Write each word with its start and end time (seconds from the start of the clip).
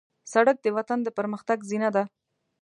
سړک 0.33 0.57
د 0.61 0.67
وطن 0.77 0.99
د 1.03 1.07
پرمختګ 1.17 1.59
زینه 1.69 1.89
ده. 1.95 2.03